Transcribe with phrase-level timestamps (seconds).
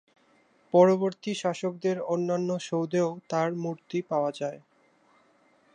[0.73, 4.59] পরবর্তী শাসকদের অন্যান্য সৌধেও তাঁর মূর্তি পাওয়া যায়।